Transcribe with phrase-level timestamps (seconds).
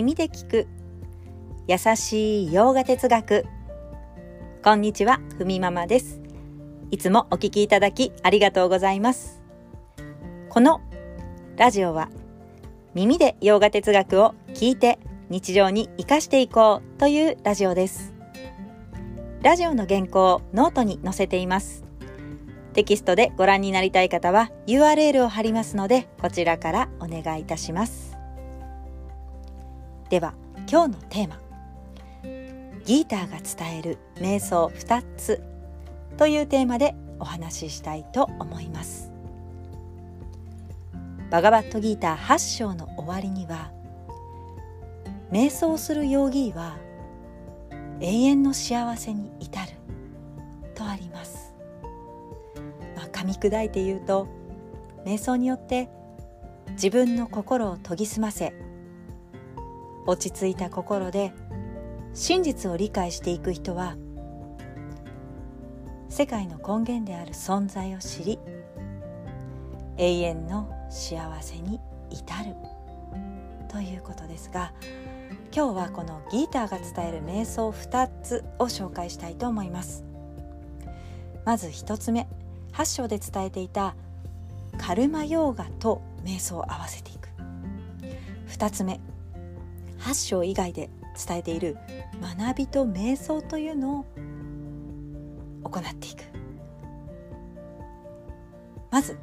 [0.00, 0.66] 耳で聞く。
[1.68, 3.44] 優しいヨガ哲学。
[4.64, 6.22] こんにちはふみママです。
[6.90, 9.42] いつもお聞きいただきありがとうございます。
[10.48, 10.80] この
[11.58, 12.08] ラジオは
[12.94, 14.98] 耳でヨガ哲学を聞いて
[15.28, 18.14] 日常に生かしていこうというラジオです。
[19.42, 21.84] ラジオの原稿をノートに載せています。
[22.72, 28.09] テキストでご覧になりたい方は URL を貼りますのでこちらからお願いいたします。
[30.10, 30.34] では
[30.68, 31.38] 今日のテーマ。
[32.84, 35.40] ギーターが伝える瞑想2つ
[36.16, 39.12] というテーマでお話ししたいと思います。
[41.30, 43.70] バガバットギーター8章の終わりには
[45.30, 46.76] 瞑想するヨーギーは
[48.00, 49.68] 永遠の幸せに至る
[50.74, 51.54] とあります。
[52.96, 54.26] まあ噛み砕いて言うと
[55.04, 55.88] 瞑想によって
[56.70, 58.52] 自分の心を研ぎ澄ませ
[60.10, 61.32] 落ち着いた心で
[62.14, 63.96] 真実を理解していく人は
[66.08, 68.40] 世界の根源である存在を知り
[69.98, 71.78] 永遠の幸せに
[72.10, 72.56] 至る
[73.68, 74.72] ということですが
[75.54, 80.04] 今日はこのギーターが伝える瞑想2つを紹介したいと思います。
[81.44, 82.28] まず1つ目
[82.72, 83.94] 8章で伝えていた
[84.76, 87.28] カルマヨーガと瞑想を合わせていく。
[88.48, 89.00] 2つ目
[90.00, 90.90] 8章以外で
[91.26, 91.76] 伝えている
[92.36, 94.04] 学びと瞑想というのを
[95.64, 96.24] 行っていく。
[98.90, 99.18] まず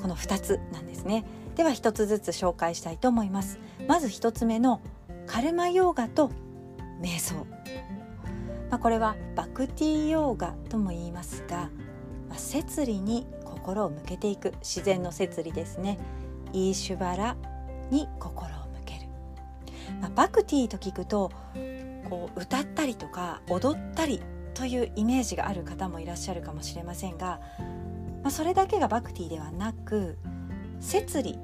[0.00, 1.24] この2つなんですね。
[1.56, 3.58] では1つずつ紹介したいと思います。
[3.86, 4.80] まず1つ目の
[5.26, 6.30] カルマヨーガと
[7.00, 7.34] 瞑想、
[8.70, 11.70] まあ、これはバクティーヨーガとも言いますが
[12.28, 14.54] ま摂理に心を向けていく。
[14.60, 15.98] 自然の摂理ですね。
[16.52, 17.36] イーシュバラ
[17.90, 18.67] に心を、
[20.00, 21.30] まあ、バクティと聞くと
[22.08, 24.22] こう歌ったりとか踊ったり
[24.54, 27.40] というイメージがある方もいらっしゃるかもしれませんが、
[28.22, 30.18] まあ、それだけがバクティではなく
[30.80, 31.38] 摂理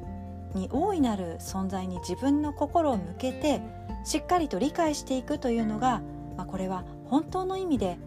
[0.54, 3.60] に大いなる存在に自分の心を向けて
[4.04, 6.02] しっかりと理解していくというのが、
[6.36, 7.98] まあ、これは本当の意味で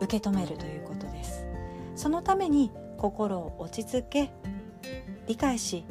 [0.00, 1.46] 受け止めるということです。
[1.96, 4.30] そのために心を落ち着け
[5.26, 5.84] 理解し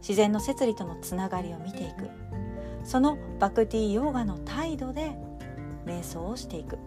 [0.00, 2.08] 自然の摂理とのつながりを見ていく。
[2.84, 5.16] そのバクティヨーガの態度で
[5.84, 6.78] 瞑想をしていく。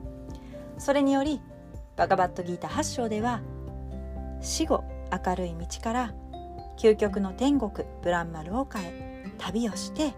[0.78, 1.42] それにより
[1.96, 3.42] バガバットギータ8章では
[4.42, 4.84] 死後
[5.26, 6.14] 明るい道から
[6.80, 10.14] 究極の天国ブランマルを変え旅をして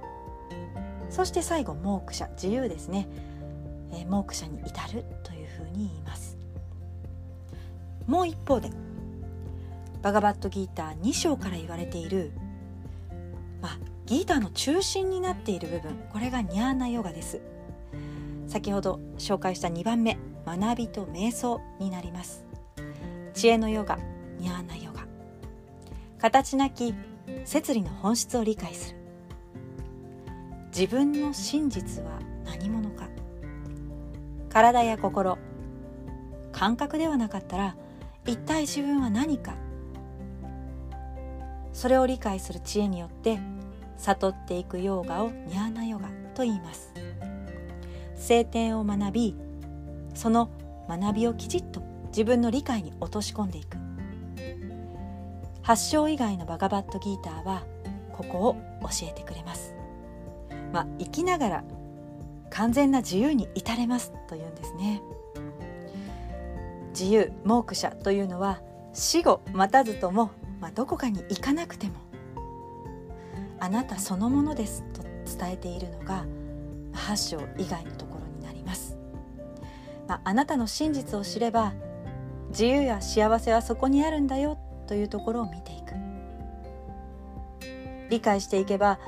[1.10, 3.08] そして最後モークシャ自由ですね、
[3.92, 6.38] え、モークシャに至るというふうに言います。
[8.08, 8.72] もう一方で
[10.02, 12.32] バガバットギーター2章から言われている、
[13.64, 17.42] まあ、ギーターの中心になっている部分これがニャーナヨガです。
[18.46, 22.44] 先ほど紹介した2番目学びと瞑想になります。
[23.34, 23.98] 知恵のヨガ
[24.38, 25.08] ニャーナヨガ。
[26.20, 26.94] 形なき
[27.46, 28.98] 摂理の本質を理解する。
[30.76, 33.08] 自分の真実は何者か。
[34.50, 35.38] 体や心
[36.52, 37.78] 感覚ではなかったら
[38.26, 39.63] 一体自分は何か。
[41.74, 43.40] それを理解する知恵によって
[43.98, 46.94] 悟っていくヨーガをニャーナヨガと言います。
[48.16, 49.36] 聖典を学び
[50.14, 50.50] その
[50.88, 53.78] 学びをきちっと自分の理解に落とし込んでいく。
[55.62, 57.64] 発祥以外のバガバットギーターは
[58.12, 59.74] ここを教えてくれます。
[60.72, 61.64] まあ生きながら
[62.50, 65.02] 完全な自由に至れますというんですね。
[66.90, 68.62] 自由モークシャというのは
[68.94, 70.30] 死後待たずとも、
[70.64, 71.96] まあ、どこかに行かなくても
[73.60, 75.04] あなたそのものですと
[75.38, 76.24] 伝えているのが
[76.94, 78.98] 8章以外のところになります、
[80.08, 81.74] まあ、あなたの真実を知れば
[82.52, 84.58] 自由や幸せはそこにあるんだよ
[84.88, 85.96] というところを見ていく。
[88.10, 89.00] 理解していけば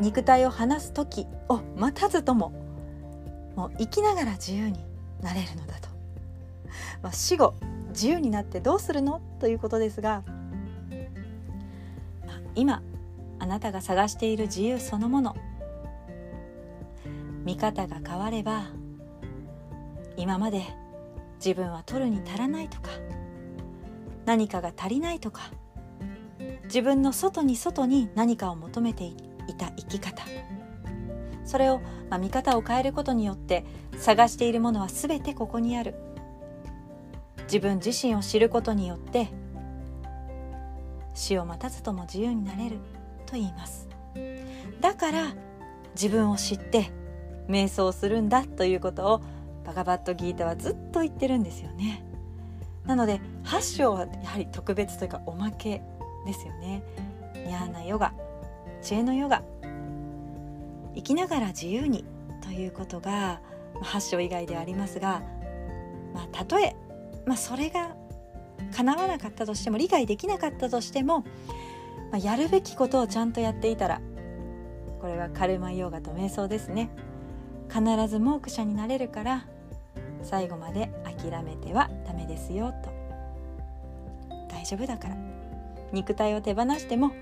[0.00, 2.50] 肉体を離す時を待たずとも
[3.56, 4.86] もう生きながら自由に
[5.20, 5.88] なれるのだと、
[7.02, 7.52] まあ、死後
[7.88, 9.20] 自由になってどうするの？
[9.38, 10.22] ということですが、
[12.54, 12.82] 今
[13.38, 15.36] あなたが探している自由そのもの。
[17.44, 18.66] 見方が変われば
[20.16, 20.62] 今まで
[21.44, 22.90] 自分は取るに足らないとか
[24.24, 25.50] 何かが足りないとか
[26.64, 29.14] 自分の外に外に何かを求めてい
[29.58, 30.22] た生き方。
[31.44, 33.64] それを、まあ、見方を変えることによって
[33.98, 35.94] 探しているものは全てここにある。
[37.44, 39.28] 自分自身を知ることによって
[41.14, 42.78] 死を待たずとも自由になれる
[43.26, 43.88] と言います。
[44.80, 45.34] だから
[45.94, 46.90] 自分を知って
[47.48, 49.20] 瞑想するんだということを
[49.64, 52.04] バガバットギータはずっと言ってるんですよね。
[52.84, 55.82] なので8章はやはり特別というかおまけ
[56.26, 56.82] ですよね。
[57.34, 58.12] ニャーナヨガ
[58.80, 59.42] 知恵のヨガ
[60.94, 62.04] 生きながら自由に
[62.42, 63.40] ということが
[63.82, 65.22] 8章以外でありますが、
[66.12, 66.76] まあ、たとえ、
[67.26, 67.96] まあ、それが
[68.72, 71.20] 叶わなかったとしても理解できなかったとしても、
[72.10, 74.00] まあ、やるべきことをちゃんとやっていたら
[75.00, 76.90] これはカルマヨガと瞑想ですね。
[77.68, 79.46] 必ずモークシになれるから
[80.22, 82.90] 最後まで諦めてはダメですよと。
[84.48, 85.16] 大丈夫だから。
[85.92, 87.12] 肉体を手放しても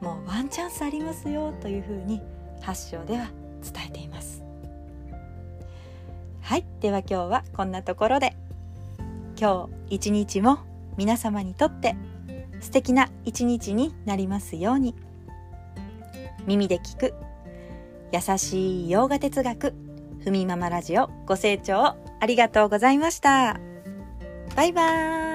[0.00, 2.22] もうワンチャンスありますよというふうに
[2.62, 3.30] 8章では
[3.62, 4.42] 伝えています。
[6.40, 6.64] はい。
[6.80, 8.34] では今日はこんなところで。
[9.38, 10.60] 今日一日も
[10.96, 11.96] 皆様にとって
[12.60, 14.94] 素敵な一日になりますように。
[16.46, 17.14] 耳で聞く
[18.12, 19.74] 優しい洋画哲学
[20.22, 23.60] ふみママラジオご清聴ありがとうございました。
[24.54, 25.25] バイバーイ。